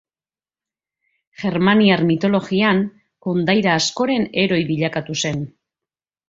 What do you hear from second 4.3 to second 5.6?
heroi bilakatu zen.